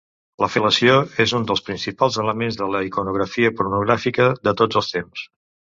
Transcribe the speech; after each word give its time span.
La 0.43 0.47
fel·lació 0.53 0.95
és 1.25 1.33
un 1.41 1.45
dels 1.51 1.61
principals 1.67 2.19
elements 2.25 2.59
de 2.63 2.71
la 2.77 2.83
iconografia 2.89 3.53
pornogràfica 3.61 4.31
de 4.49 4.59
tots 4.65 4.83
els 4.85 4.93
temps. 4.99 5.33